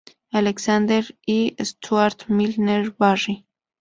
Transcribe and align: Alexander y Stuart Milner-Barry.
Alexander 0.33 1.05
y 1.27 1.55
Stuart 1.59 2.23
Milner-Barry. 2.27 3.45